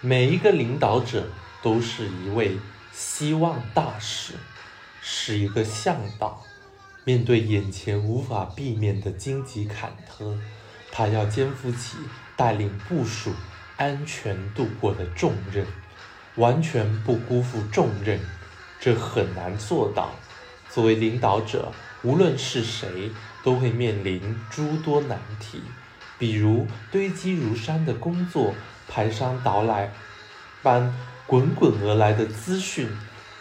[0.00, 1.26] 每一个领导者
[1.60, 2.56] 都是一位
[2.92, 4.34] 希望大使，
[5.02, 6.44] 是一个向导。
[7.02, 10.38] 面对眼前无法避免的荆棘坎坷，
[10.92, 11.96] 他要肩负起
[12.36, 13.32] 带领部署
[13.76, 15.66] 安全度过的重任，
[16.36, 18.20] 完全不辜负重任，
[18.78, 20.12] 这很难做到。
[20.70, 21.72] 作为领导者，
[22.02, 23.10] 无论是谁，
[23.42, 25.60] 都会面临诸多难题，
[26.20, 28.54] 比如堆积如山的工作、
[28.88, 29.92] 排山倒海
[30.62, 30.94] 般
[31.26, 32.88] 滚滚而来的资讯、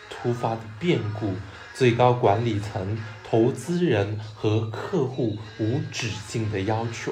[0.10, 1.34] 突发的变故、
[1.74, 2.98] 最高管理层。
[3.30, 7.12] 投资人和客户无止境的要求，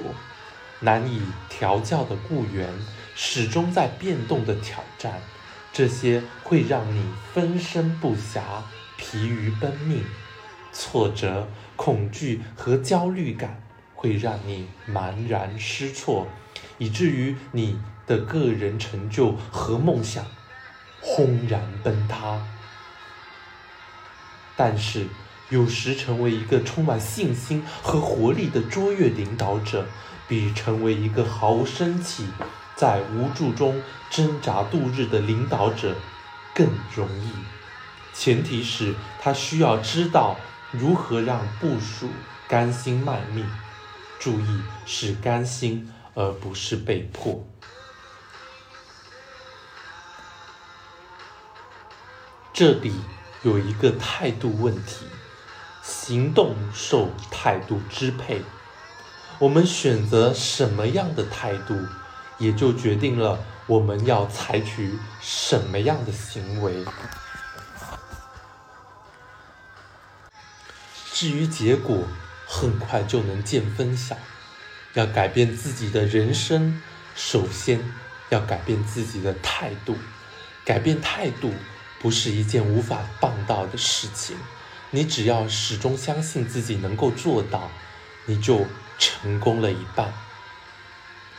[0.80, 2.70] 难以调教的雇员，
[3.16, 5.22] 始终在变动的挑战，
[5.74, 8.40] 这些会让你分身不暇、
[8.96, 10.06] 疲于奔命。
[10.72, 13.62] 挫折、恐惧和焦虑感
[13.94, 16.30] 会让你茫然失措，
[16.78, 20.26] 以至于你的个人成就和梦想
[21.02, 22.42] 轰然崩塌。
[24.56, 25.08] 但是。
[25.50, 29.86] 有时成为一个充满信心和活力的卓越领导者，
[30.28, 32.26] 比成为一个毫无生气、
[32.76, 35.96] 在无助中挣扎度日的领导者
[36.56, 37.30] 更容易。
[38.12, 40.36] 前提是他需要知道
[40.72, 42.10] 如何让部属
[42.48, 43.48] 甘心卖命。
[44.20, 47.46] 注意，是甘心，而不是被迫。
[52.56, 52.94] 这里
[53.44, 55.06] 有一个态度问题。
[55.84, 58.42] 行动受态度支配，
[59.40, 61.78] 我们选择什么样的态度，
[62.38, 66.86] 也就决定了我们要采取什么样的行为。
[71.12, 72.04] 至于结果，
[72.48, 74.16] 很快就能见分晓。
[74.94, 76.82] 要改变自己的人生，
[77.16, 77.82] 首先
[78.30, 79.98] 要改变自己的态度。
[80.64, 81.54] 改变态度
[82.00, 84.38] 不是一件无法办到的事情。
[84.92, 87.70] 你只要始终相信自己能够做到，
[88.26, 88.66] 你就
[88.98, 90.14] 成功了一半。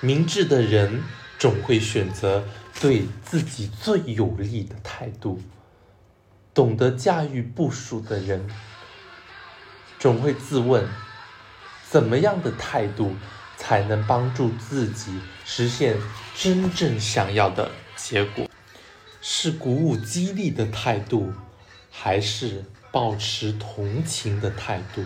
[0.01, 1.03] 明智的人
[1.39, 2.45] 总会选择
[2.81, 5.41] 对自己最有利的态度。
[6.53, 8.49] 懂得驾驭部署的人，
[9.99, 10.87] 总会自问：
[11.89, 13.15] 怎么样的态度
[13.57, 15.97] 才能帮助自己实现
[16.35, 18.47] 真正想要的结果？
[19.29, 21.33] 是鼓舞激励的态度，
[21.91, 22.65] 还是？
[22.93, 25.03] 保持同情的态度，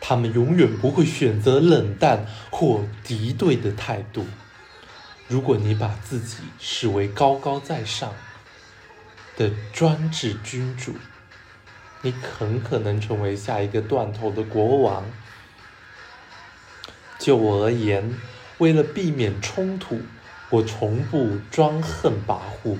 [0.00, 4.26] 他们永远不会选择冷淡或敌对的态度。
[5.28, 8.12] 如果你把自己视为高高在上
[9.36, 10.96] 的专制君主，
[12.02, 15.04] 你很可能成为下一个断头的国王。
[17.20, 18.18] 就我而言，
[18.58, 20.02] 为了避免冲突，
[20.50, 22.76] 我从不专横跋扈，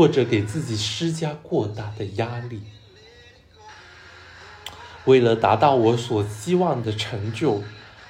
[0.00, 2.62] 或者给自己施加过大的压力。
[5.04, 7.62] 为了达到我所希望的成就，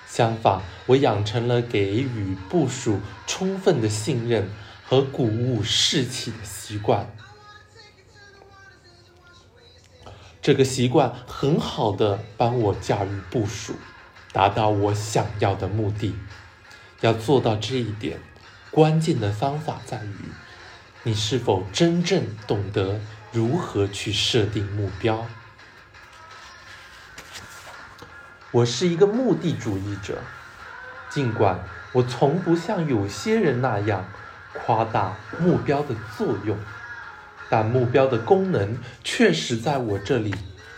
[0.07, 4.49] 相反，我养成了给予部属充分的信任
[4.87, 7.13] 和鼓舞士气的习惯。
[10.41, 13.75] 这个习惯很好的帮我驾驭部署，
[14.31, 16.15] 达到我想要的目的。
[17.01, 18.21] 要做到这一点，
[18.71, 20.31] 关键的方法在于，
[21.03, 23.01] 你是否真正懂得
[23.33, 25.27] 如何去设定目标。
[28.51, 30.19] 我是一个目的主义者，
[31.09, 34.05] 尽管我从不像有些人那样
[34.53, 36.59] 夸大目标的作用，
[37.49, 40.35] 但目标的功能确实在我这里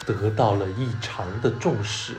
[0.06, 2.15] 得到了异常的重视。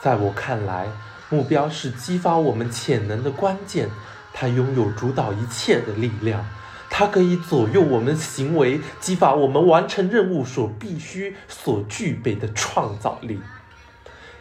[0.00, 0.86] 在我看来，
[1.30, 3.90] 目标是激发我们潜能的关键，
[4.32, 6.46] 它拥有主导一切的力量，
[6.96, 13.40] 它可以左右我们行为，激发我们完成任务所必须所具备的创造力。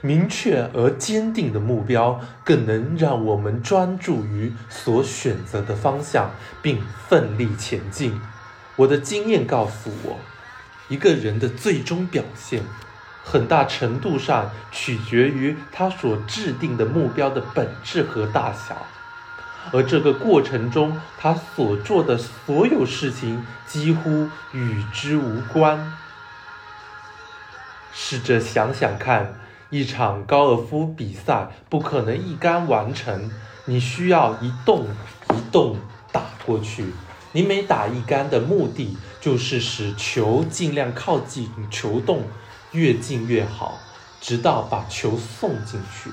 [0.02, 6.30] 明确而坚定的目标，更能让我们专注于所选择的方向，
[6.62, 8.22] 并奋力前进。
[8.76, 10.20] 我的经验告诉我，
[10.90, 12.62] 一个人的最终表现，
[13.24, 18.86] 很大程度上取决于他所制定的目标的本质和大小，
[19.72, 25.94] 而这个过程中他所做的所有事情几乎与之无关。
[27.94, 29.40] 试着想想看。
[29.70, 33.32] 一场高尔夫比赛不可能一杆完成，
[33.66, 34.86] 你需要一洞
[35.32, 35.76] 一洞
[36.12, 36.94] 打过去。
[37.32, 42.22] 你每打一杆的目的就是使球尽量靠近球洞，
[42.72, 43.80] 越近越好，
[44.22, 46.12] 直到把球送进去。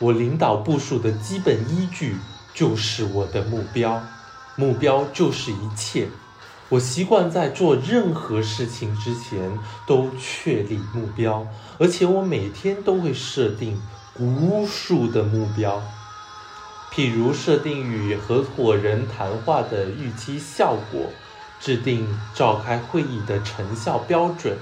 [0.00, 2.16] 我领导部署的基本依据
[2.54, 4.02] 就是我的目标，
[4.56, 6.08] 目标就是一切。
[6.70, 11.46] 我习惯在做任何事情之前都确立目标，
[11.78, 13.78] 而且我每天都会设定
[14.18, 15.82] 无数的目标，
[16.94, 21.10] 譬如设定与合伙人谈话的预期效果，
[21.60, 24.56] 制定召开会议的成效标准，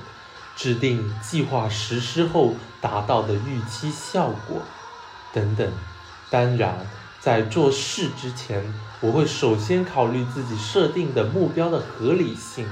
[0.56, 4.62] 制定计划实施后达到的预期效果，
[5.32, 5.72] 等等。
[6.30, 6.86] 当然。
[7.20, 8.62] 在做事之前，
[9.00, 12.66] 我会首先考虑自己设定的目标的合理性。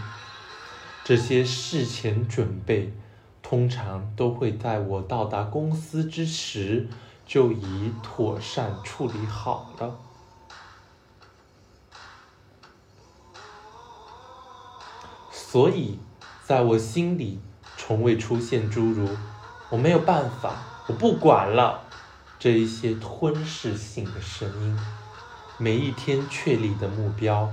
[1.05, 2.95] 这些事前准备
[3.43, 6.89] 通常都会在我到达公司之时
[7.27, 9.99] 就已妥善处理好了。
[15.33, 15.99] 所以，
[16.45, 17.41] 在我心里
[17.77, 19.09] 从未出现诸如
[19.71, 20.55] “我没有办法，
[20.87, 21.83] 我不管了”。
[22.47, 24.79] 这一些吞噬性的声音，
[25.59, 27.53] 每一天确立的目标，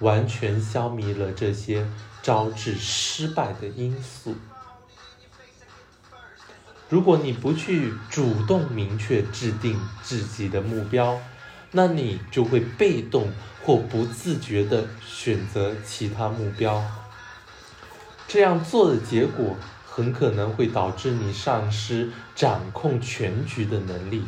[0.00, 1.88] 完全消弭了这些
[2.22, 4.34] 招致失败的因素。
[6.90, 11.18] 如果你不去主动明确制定自己的目标，
[11.70, 13.32] 那你就会被动
[13.64, 16.84] 或不自觉地选择其他目标。
[18.28, 19.56] 这样做的结果。
[19.96, 24.24] 很可能会导致你丧失掌控全局的能力，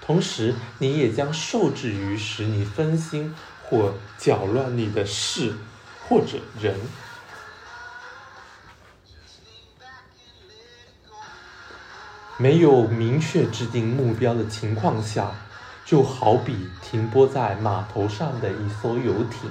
[0.00, 5.54] 同时你也将受制于使你分心或搅乱你的事
[6.08, 6.74] 或者人。
[12.38, 15.30] 没有明确制定目标的情况下，
[15.84, 19.50] 就好比停泊在码头上的一艘游艇，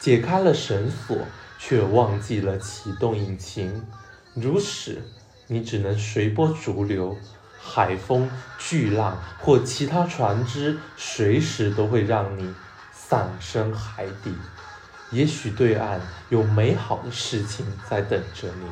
[0.00, 1.16] 解开了绳索，
[1.60, 3.86] 却忘记了启动引擎。
[4.34, 5.02] 如此，
[5.48, 7.16] 你只能随波逐流，
[7.60, 12.54] 海风、巨浪或其他船只随时都会让你
[12.92, 14.32] 丧生海底。
[15.10, 18.70] 也许对岸有美好的事情在等着你，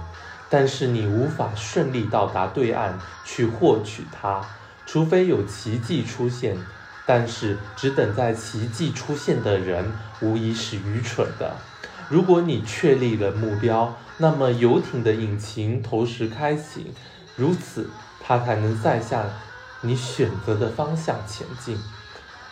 [0.48, 4.40] 但是你无法顺利到达对岸去获取它，
[4.86, 6.56] 除非有奇迹出现。
[7.04, 9.90] 但是，只等在奇迹出现的人，
[10.20, 11.56] 无疑是愚蠢的。
[12.08, 16.92] 如果你确立了目标，那么游艇的引擎同时开启，
[17.36, 17.90] 如此
[18.20, 19.26] 它才能再向
[19.82, 21.78] 你选择的方向前进。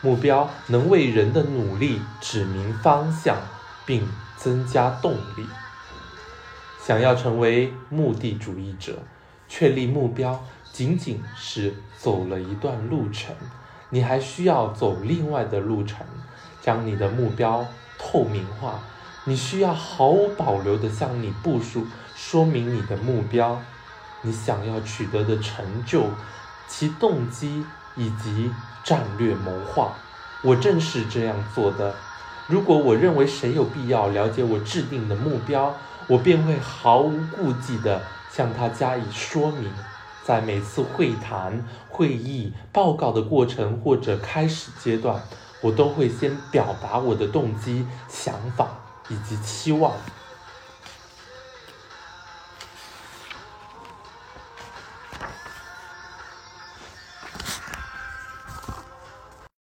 [0.03, 3.39] 目标能为人的努力指明方向，
[3.87, 4.07] 并
[4.37, 5.47] 增加动力。
[6.79, 8.99] 想要成为目的主义者，
[9.49, 13.35] 确立目标仅仅是走了一段路程，
[13.89, 16.07] 你还需要走另外的路程，
[16.61, 17.67] 将你的目标
[17.99, 18.81] 透明化。
[19.29, 21.85] 你需要毫无保留地向你部署，
[22.15, 23.61] 说明你的目标，
[24.23, 26.05] 你想要取得的成就，
[26.69, 27.65] 其动机
[27.97, 28.53] 以及
[28.85, 29.95] 战略谋划。
[30.45, 31.93] 我正是这样做的。
[32.47, 35.75] 如果我认为谁有必要了解我制定的目标，
[36.07, 38.01] 我便会毫无顾忌地
[38.31, 39.73] 向他加以说明。
[40.23, 45.21] 在每次会谈、会议、报告的过程或者开始阶段，
[45.61, 48.86] 我都会先表达我的动机、想法。
[49.09, 49.97] 以及期望。